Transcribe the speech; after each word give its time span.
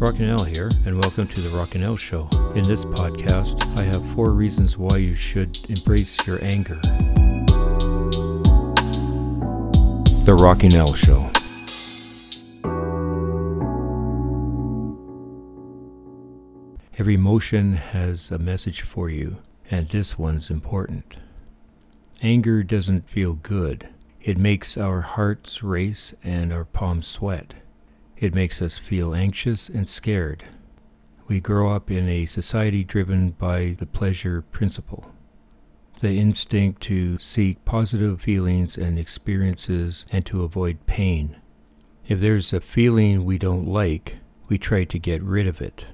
Rocking 0.00 0.30
Al 0.30 0.44
here, 0.44 0.70
and 0.86 1.02
welcome 1.02 1.26
to 1.26 1.40
the 1.40 1.58
Rocking 1.58 1.82
Al 1.82 1.96
Show. 1.96 2.28
In 2.54 2.62
this 2.62 2.84
podcast, 2.84 3.60
I 3.76 3.82
have 3.82 4.00
four 4.14 4.30
reasons 4.30 4.78
why 4.78 4.98
you 4.98 5.16
should 5.16 5.58
embrace 5.68 6.24
your 6.24 6.38
anger. 6.40 6.78
The 10.24 10.36
Rocking 10.38 10.76
Al 10.76 10.94
Show. 10.94 11.28
Every 16.96 17.14
emotion 17.14 17.72
has 17.72 18.30
a 18.30 18.38
message 18.38 18.82
for 18.82 19.10
you, 19.10 19.38
and 19.68 19.88
this 19.88 20.16
one's 20.16 20.48
important. 20.48 21.16
Anger 22.22 22.62
doesn't 22.62 23.08
feel 23.08 23.32
good. 23.32 23.88
It 24.22 24.38
makes 24.38 24.78
our 24.78 25.00
hearts 25.00 25.64
race 25.64 26.14
and 26.22 26.52
our 26.52 26.64
palms 26.64 27.08
sweat. 27.08 27.54
It 28.20 28.34
makes 28.34 28.60
us 28.60 28.78
feel 28.78 29.14
anxious 29.14 29.68
and 29.68 29.88
scared. 29.88 30.42
We 31.28 31.40
grow 31.40 31.72
up 31.72 31.88
in 31.88 32.08
a 32.08 32.26
society 32.26 32.82
driven 32.82 33.30
by 33.30 33.76
the 33.78 33.86
pleasure 33.86 34.42
principle, 34.42 35.12
the 36.00 36.18
instinct 36.18 36.82
to 36.84 37.18
seek 37.18 37.64
positive 37.64 38.20
feelings 38.20 38.76
and 38.76 38.98
experiences 38.98 40.04
and 40.10 40.26
to 40.26 40.42
avoid 40.42 40.84
pain. 40.86 41.36
If 42.08 42.18
there's 42.18 42.52
a 42.52 42.60
feeling 42.60 43.24
we 43.24 43.38
don't 43.38 43.68
like, 43.68 44.18
we 44.48 44.58
try 44.58 44.82
to 44.82 44.98
get 44.98 45.22
rid 45.22 45.46
of 45.46 45.60
it. 45.60 45.86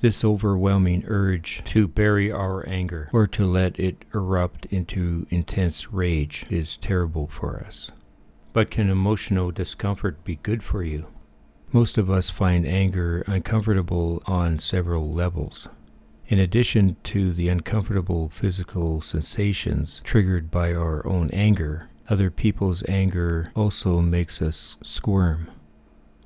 This 0.00 0.22
overwhelming 0.22 1.04
urge 1.06 1.62
to 1.66 1.88
bury 1.88 2.30
our 2.30 2.68
anger 2.68 3.08
or 3.14 3.26
to 3.28 3.46
let 3.46 3.80
it 3.80 4.04
erupt 4.12 4.66
into 4.66 5.26
intense 5.30 5.90
rage 5.90 6.44
is 6.50 6.76
terrible 6.76 7.28
for 7.28 7.64
us. 7.66 7.90
But 8.52 8.70
can 8.70 8.90
emotional 8.90 9.50
discomfort 9.50 10.22
be 10.22 10.36
good 10.36 10.62
for 10.62 10.82
you? 10.82 11.06
Most 11.72 11.98
of 11.98 12.10
us 12.10 12.30
find 12.30 12.66
anger 12.66 13.22
uncomfortable 13.28 14.22
on 14.26 14.58
several 14.58 15.12
levels. 15.12 15.68
In 16.26 16.40
addition 16.40 16.96
to 17.04 17.32
the 17.32 17.48
uncomfortable 17.48 18.28
physical 18.28 19.00
sensations 19.00 20.00
triggered 20.02 20.50
by 20.50 20.74
our 20.74 21.06
own 21.06 21.30
anger, 21.32 21.88
other 22.08 22.30
people's 22.30 22.82
anger 22.88 23.52
also 23.54 24.00
makes 24.00 24.42
us 24.42 24.76
squirm. 24.82 25.48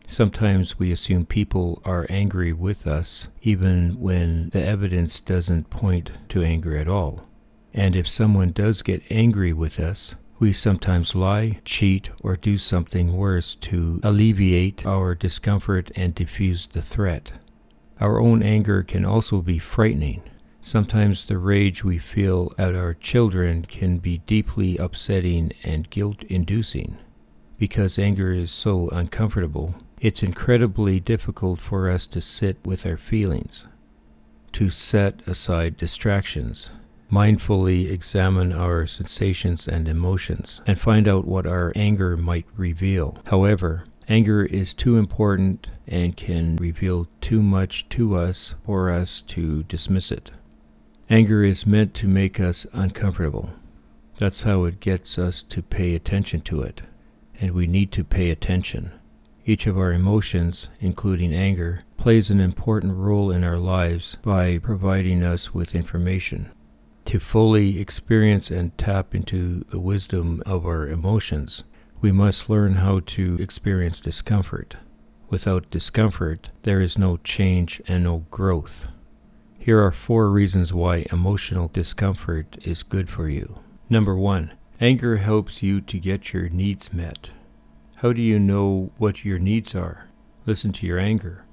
Sometimes 0.08 0.78
we 0.78 0.90
assume 0.90 1.26
people 1.26 1.82
are 1.84 2.06
angry 2.08 2.52
with 2.52 2.86
us 2.86 3.28
even 3.42 4.00
when 4.00 4.48
the 4.50 4.64
evidence 4.64 5.20
doesn't 5.20 5.68
point 5.68 6.10
to 6.30 6.42
anger 6.42 6.76
at 6.76 6.88
all. 6.88 7.26
And 7.74 7.94
if 7.94 8.08
someone 8.08 8.52
does 8.52 8.82
get 8.82 9.02
angry 9.10 9.52
with 9.52 9.78
us, 9.78 10.14
we 10.44 10.52
sometimes 10.52 11.14
lie, 11.14 11.58
cheat, 11.64 12.10
or 12.22 12.36
do 12.36 12.58
something 12.58 13.16
worse 13.16 13.54
to 13.54 13.98
alleviate 14.02 14.84
our 14.84 15.14
discomfort 15.14 15.90
and 15.96 16.14
diffuse 16.14 16.66
the 16.66 16.82
threat. 16.82 17.32
Our 17.98 18.20
own 18.20 18.42
anger 18.42 18.82
can 18.82 19.06
also 19.06 19.40
be 19.40 19.58
frightening. 19.58 20.22
Sometimes 20.60 21.24
the 21.24 21.38
rage 21.38 21.82
we 21.82 21.96
feel 21.96 22.52
at 22.58 22.74
our 22.74 22.92
children 22.92 23.62
can 23.62 23.96
be 23.96 24.18
deeply 24.26 24.76
upsetting 24.76 25.54
and 25.62 25.88
guilt 25.88 26.22
inducing. 26.24 26.98
Because 27.56 27.98
anger 27.98 28.30
is 28.30 28.50
so 28.50 28.90
uncomfortable, 28.90 29.74
it's 29.98 30.22
incredibly 30.22 31.00
difficult 31.00 31.58
for 31.58 31.88
us 31.88 32.04
to 32.08 32.20
sit 32.20 32.58
with 32.66 32.84
our 32.84 32.98
feelings, 32.98 33.66
to 34.52 34.68
set 34.68 35.26
aside 35.26 35.78
distractions, 35.78 36.68
mindfully 37.10 37.90
examine 37.90 38.52
our 38.52 38.86
sensations 38.86 39.68
and 39.68 39.88
emotions 39.88 40.60
and 40.66 40.80
find 40.80 41.06
out 41.06 41.26
what 41.26 41.46
our 41.46 41.72
anger 41.76 42.16
might 42.16 42.46
reveal. 42.56 43.18
However, 43.26 43.84
anger 44.08 44.44
is 44.44 44.74
too 44.74 44.96
important 44.96 45.68
and 45.86 46.16
can 46.16 46.56
reveal 46.56 47.06
too 47.20 47.42
much 47.42 47.88
to 47.90 48.16
us 48.16 48.54
for 48.64 48.90
us 48.90 49.22
to 49.22 49.62
dismiss 49.64 50.10
it. 50.10 50.30
Anger 51.10 51.44
is 51.44 51.66
meant 51.66 51.94
to 51.94 52.08
make 52.08 52.40
us 52.40 52.66
uncomfortable. 52.72 53.50
That's 54.16 54.42
how 54.42 54.64
it 54.64 54.80
gets 54.80 55.18
us 55.18 55.42
to 55.42 55.62
pay 55.62 55.94
attention 55.94 56.40
to 56.42 56.62
it, 56.62 56.82
and 57.40 57.52
we 57.52 57.66
need 57.66 57.92
to 57.92 58.04
pay 58.04 58.30
attention. 58.30 58.92
Each 59.44 59.66
of 59.66 59.76
our 59.76 59.92
emotions, 59.92 60.70
including 60.80 61.34
anger, 61.34 61.80
plays 61.98 62.30
an 62.30 62.40
important 62.40 62.96
role 62.96 63.30
in 63.30 63.44
our 63.44 63.58
lives 63.58 64.16
by 64.22 64.58
providing 64.58 65.22
us 65.22 65.52
with 65.52 65.74
information 65.74 66.50
to 67.06 67.20
fully 67.20 67.78
experience 67.78 68.50
and 68.50 68.76
tap 68.78 69.14
into 69.14 69.64
the 69.70 69.78
wisdom 69.78 70.42
of 70.46 70.64
our 70.64 70.88
emotions, 70.88 71.64
we 72.00 72.12
must 72.12 72.50
learn 72.50 72.76
how 72.76 73.00
to 73.00 73.36
experience 73.40 74.00
discomfort. 74.00 74.76
Without 75.30 75.70
discomfort, 75.70 76.50
there 76.62 76.80
is 76.80 76.98
no 76.98 77.16
change 77.18 77.80
and 77.86 78.04
no 78.04 78.24
growth. 78.30 78.88
Here 79.58 79.82
are 79.82 79.90
four 79.90 80.30
reasons 80.30 80.72
why 80.72 81.06
emotional 81.10 81.68
discomfort 81.68 82.58
is 82.62 82.82
good 82.82 83.08
for 83.08 83.28
you. 83.28 83.60
Number 83.88 84.14
one, 84.16 84.52
anger 84.80 85.16
helps 85.16 85.62
you 85.62 85.80
to 85.80 85.98
get 85.98 86.32
your 86.32 86.48
needs 86.48 86.92
met. 86.92 87.30
How 87.96 88.12
do 88.12 88.20
you 88.20 88.38
know 88.38 88.92
what 88.98 89.24
your 89.24 89.38
needs 89.38 89.74
are? 89.74 90.08
Listen 90.46 90.72
to 90.72 90.86
your 90.86 90.98
anger. 90.98 91.43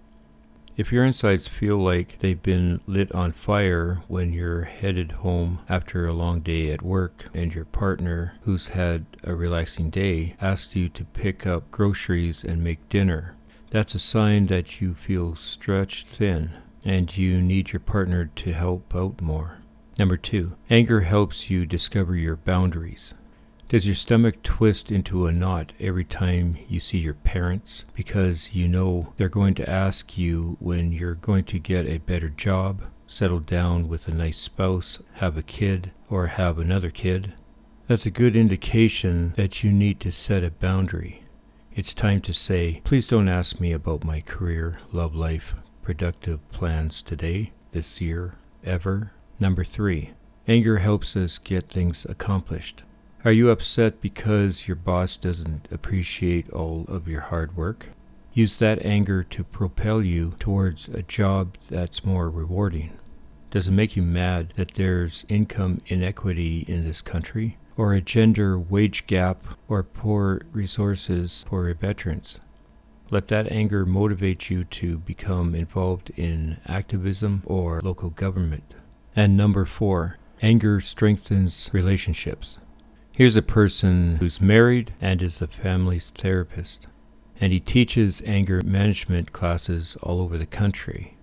If 0.78 0.92
your 0.92 1.04
insides 1.06 1.48
feel 1.48 1.78
like 1.78 2.20
they've 2.20 2.42
been 2.42 2.80
lit 2.88 3.12
on 3.12 3.34
fire 3.34 4.02
when 4.08 4.32
you're 4.32 4.64
headed 4.64 5.12
home 5.12 5.60
after 5.68 6.08
a 6.08 6.14
long 6.14 6.40
day 6.40 6.72
at 6.72 6.82
work 6.82 7.26
and 7.34 7.54
your 7.54 7.66
partner, 7.66 8.36
who's 8.44 8.70
had 8.70 9.06
a 9.24 9.36
relaxing 9.36 9.90
day, 9.90 10.36
asks 10.42 10.76
you 10.76 10.88
to 10.90 11.04
pick 11.04 11.46
up 11.46 11.70
groceries 11.72 12.44
and 12.44 12.64
make 12.64 12.88
dinner, 12.88 13.36
that's 13.70 13.96
a 13.96 14.00
sign 14.00 14.48
that 14.48 14.82
you 14.82 14.94
feel 14.94 15.36
stretched 15.36 16.08
thin 16.08 16.52
and 16.86 17.16
you 17.18 17.42
need 17.42 17.74
your 17.74 17.80
partner 17.80 18.26
to 18.26 18.54
help 18.54 18.96
out 18.96 19.22
more. 19.22 19.58
Number 20.00 20.18
two, 20.18 20.56
anger 20.70 21.02
helps 21.02 21.50
you 21.50 21.66
discover 21.66 22.16
your 22.16 22.38
boundaries. 22.38 23.14
Does 23.72 23.86
your 23.86 23.96
stomach 23.96 24.44
twist 24.44 24.92
into 24.92 25.28
a 25.28 25.32
knot 25.32 25.72
every 25.80 26.04
time 26.04 26.58
you 26.68 26.82
see 26.82 26.98
your 26.98 27.14
parents 27.14 27.86
because 27.94 28.54
you 28.54 28.68
know 28.68 29.14
they're 29.16 29.30
going 29.30 29.54
to 29.54 29.70
ask 29.70 30.18
you 30.18 30.58
when 30.60 30.92
you're 30.92 31.16
going 31.16 31.46
to 31.46 31.58
get 31.58 31.86
a 31.86 32.00
better 32.00 32.28
job, 32.28 32.82
settle 33.08 33.40
down 33.40 33.88
with 33.88 34.10
a 34.10 34.14
nice 34.14 34.40
spouse, 34.40 35.00
have 35.14 35.38
a 35.38 35.42
kid, 35.42 35.92
or 36.10 36.28
have 36.28 36.60
another 36.60 36.90
kid? 36.90 37.34
That's 37.88 38.06
a 38.06 38.12
good 38.12 38.36
indication 38.36 39.32
that 39.38 39.64
you 39.64 39.72
need 39.72 40.02
to 40.02 40.12
set 40.12 40.44
a 40.44 40.52
boundary. 40.52 41.24
It's 41.74 41.94
time 41.94 42.20
to 42.24 42.34
say, 42.34 42.82
please 42.84 43.08
don't 43.08 43.30
ask 43.30 43.62
me 43.62 43.72
about 43.72 44.04
my 44.04 44.20
career, 44.20 44.80
love 44.92 45.16
life, 45.16 45.56
productive 45.82 46.42
plans 46.52 47.02
today, 47.02 47.54
this 47.72 48.02
year, 48.02 48.36
ever. 48.66 49.14
Number 49.40 49.64
three, 49.64 50.12
anger 50.46 50.80
helps 50.80 51.16
us 51.16 51.38
get 51.38 51.70
things 51.70 52.06
accomplished. 52.10 52.84
Are 53.24 53.32
you 53.32 53.52
upset 53.52 54.02
because 54.02 54.68
your 54.68 54.76
boss 54.76 55.16
doesn't 55.16 55.68
appreciate 55.70 56.50
all 56.50 56.86
of 56.88 57.08
your 57.08 57.22
hard 57.22 57.56
work? 57.56 57.90
Use 58.34 58.58
that 58.58 58.84
anger 58.84 59.24
to 59.26 59.44
propel 59.44 60.02
you 60.02 60.34
towards 60.40 60.88
a 60.88 61.04
job 61.04 61.56
that's 61.70 62.04
more 62.04 62.32
rewarding. 62.32 62.98
Does 63.52 63.68
it 63.68 63.74
make 63.74 63.96
you 63.96 64.02
mad 64.02 64.54
that 64.56 64.74
there's 64.74 65.24
income 65.30 65.82
inequity 65.86 66.66
in 66.68 66.84
this 66.84 67.04
country, 67.04 67.60
or 67.78 67.94
a 67.94 68.02
gender 68.02 68.58
wage 68.58 69.06
gap, 69.06 69.46
or 69.68 69.84
poor 69.84 70.42
resources 70.52 71.46
for 71.48 71.72
veterans? 71.76 72.40
Let 73.12 73.28
that 73.28 73.52
anger 73.52 73.86
motivate 73.86 74.50
you 74.50 74.64
to 74.64 74.98
become 74.98 75.54
involved 75.54 76.10
in 76.18 76.58
activism 76.66 77.44
or 77.46 77.82
local 77.84 78.10
government. 78.10 78.74
And 79.16 79.38
number 79.38 79.66
four, 79.66 80.18
anger 80.42 80.80
strengthens 80.80 81.70
relationships. 81.72 82.58
Here's 83.14 83.36
a 83.36 83.42
person 83.42 84.16
who's 84.16 84.40
married 84.40 84.94
and 85.02 85.22
is 85.22 85.42
a 85.42 85.48
family 85.48 86.00
therapist, 86.00 86.88
and 87.42 87.52
he 87.52 87.60
teaches 87.60 88.22
anger 88.26 88.62
management 88.64 89.34
classes 89.34 89.98
all 90.02 90.22
over 90.22 90.38
the 90.38 90.46
country. 90.46 91.18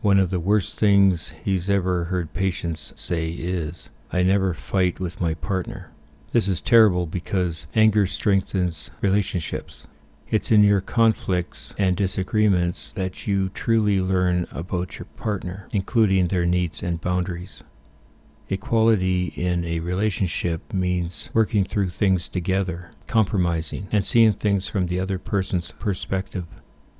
One 0.00 0.18
of 0.18 0.30
the 0.30 0.40
worst 0.40 0.76
things 0.76 1.34
he's 1.44 1.68
ever 1.68 2.04
heard 2.04 2.32
patients 2.32 2.94
say 2.96 3.28
is, 3.28 3.90
I 4.10 4.22
never 4.22 4.54
fight 4.54 4.98
with 4.98 5.20
my 5.20 5.34
partner. 5.34 5.92
This 6.32 6.48
is 6.48 6.62
terrible 6.62 7.04
because 7.04 7.66
anger 7.74 8.06
strengthens 8.06 8.90
relationships. 9.02 9.86
It's 10.30 10.50
in 10.50 10.64
your 10.64 10.80
conflicts 10.80 11.74
and 11.76 11.94
disagreements 11.94 12.90
that 12.96 13.26
you 13.26 13.50
truly 13.50 14.00
learn 14.00 14.46
about 14.50 14.98
your 14.98 15.06
partner, 15.16 15.68
including 15.74 16.28
their 16.28 16.46
needs 16.46 16.82
and 16.82 17.02
boundaries. 17.02 17.62
Equality 18.54 19.32
in 19.34 19.64
a 19.64 19.80
relationship 19.80 20.72
means 20.72 21.28
working 21.34 21.64
through 21.64 21.90
things 21.90 22.28
together, 22.28 22.92
compromising, 23.08 23.88
and 23.90 24.06
seeing 24.06 24.32
things 24.32 24.68
from 24.68 24.86
the 24.86 25.00
other 25.00 25.18
person's 25.18 25.72
perspective. 25.72 26.44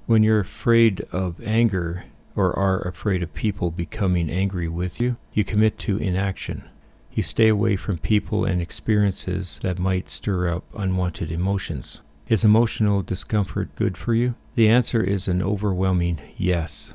When 0.06 0.24
you're 0.24 0.40
afraid 0.40 1.02
of 1.12 1.40
anger 1.44 2.06
or 2.34 2.58
are 2.58 2.80
afraid 2.80 3.22
of 3.22 3.34
people 3.34 3.70
becoming 3.70 4.28
angry 4.30 4.66
with 4.66 5.00
you, 5.00 5.16
you 5.32 5.44
commit 5.44 5.78
to 5.78 5.96
inaction. 5.96 6.68
You 7.12 7.22
stay 7.22 7.46
away 7.46 7.76
from 7.76 7.98
people 7.98 8.44
and 8.44 8.60
experiences 8.60 9.60
that 9.62 9.78
might 9.78 10.08
stir 10.08 10.48
up 10.52 10.64
unwanted 10.76 11.30
emotions. 11.30 12.00
Is 12.28 12.44
emotional 12.44 13.00
discomfort 13.00 13.76
good 13.76 13.96
for 13.96 14.12
you? 14.12 14.34
The 14.56 14.68
answer 14.68 15.04
is 15.04 15.28
an 15.28 15.40
overwhelming 15.40 16.20
yes. 16.36 16.94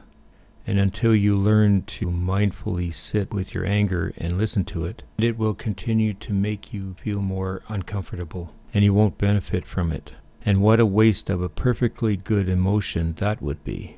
And 0.70 0.78
until 0.78 1.16
you 1.16 1.36
learn 1.36 1.82
to 1.98 2.06
mindfully 2.06 2.94
sit 2.94 3.34
with 3.34 3.56
your 3.56 3.66
anger 3.66 4.14
and 4.18 4.38
listen 4.38 4.64
to 4.66 4.86
it, 4.86 5.02
it 5.18 5.36
will 5.36 5.56
continue 5.56 6.14
to 6.14 6.32
make 6.32 6.72
you 6.72 6.94
feel 7.02 7.24
more 7.24 7.64
uncomfortable 7.70 8.54
and 8.72 8.84
you 8.86 8.94
won't 8.94 9.18
benefit 9.18 9.66
from 9.66 9.92
it. 9.92 10.14
And 10.46 10.62
what 10.62 10.80
a 10.80 10.86
waste 10.86 11.32
of 11.32 11.42
a 11.42 11.50
perfectly 11.50 12.18
good 12.18 12.48
emotion 12.48 13.14
that 13.14 13.42
would 13.42 13.64
be. 13.64 13.98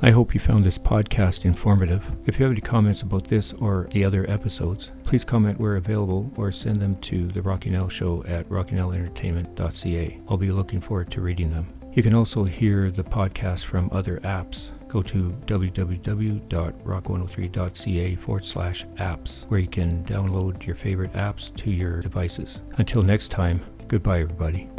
I 0.00 0.12
hope 0.12 0.32
you 0.32 0.40
found 0.40 0.64
this 0.64 0.78
podcast 0.78 1.44
informative. 1.44 2.10
If 2.24 2.38
you 2.38 2.46
have 2.46 2.52
any 2.52 2.62
comments 2.62 3.02
about 3.02 3.28
this 3.28 3.52
or 3.52 3.86
the 3.90 4.06
other 4.06 4.24
episodes, 4.30 4.92
please 5.04 5.24
comment 5.24 5.60
where 5.60 5.76
available 5.76 6.32
or 6.36 6.50
send 6.50 6.80
them 6.80 6.96
to 7.02 7.28
the 7.28 7.42
Rocking 7.42 7.74
Al 7.74 7.90
Show 7.90 8.24
at 8.24 8.48
rockingalentertainment.ca. 8.48 10.20
I'll 10.26 10.38
be 10.38 10.52
looking 10.52 10.80
forward 10.80 11.10
to 11.10 11.20
reading 11.20 11.50
them. 11.50 11.66
You 11.92 12.02
can 12.02 12.14
also 12.14 12.44
hear 12.44 12.90
the 12.90 13.04
podcast 13.04 13.64
from 13.64 13.90
other 13.92 14.20
apps. 14.20 14.70
Go 14.88 15.02
to 15.02 15.30
www.rock103.ca 15.46 18.14
forward 18.16 18.44
slash 18.44 18.84
apps, 18.96 19.44
where 19.46 19.60
you 19.60 19.68
can 19.68 20.04
download 20.04 20.66
your 20.66 20.76
favorite 20.76 21.12
apps 21.12 21.54
to 21.56 21.70
your 21.70 22.00
devices. 22.00 22.60
Until 22.78 23.02
next 23.02 23.28
time, 23.28 23.60
goodbye, 23.86 24.20
everybody. 24.20 24.70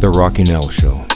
The 0.00 0.10
Rocking 0.12 0.50
Al 0.50 0.68
Show. 0.68 1.06